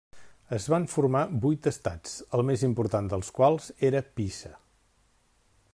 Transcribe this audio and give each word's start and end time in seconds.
Es 0.55 0.63
van 0.73 0.85
formar 0.93 1.21
vuit 1.43 1.69
estats, 1.73 2.15
el 2.37 2.43
més 2.49 2.63
important 2.69 3.11
dels 3.13 3.29
quals 3.41 3.69
era 3.91 4.05
Pisa. 4.21 4.53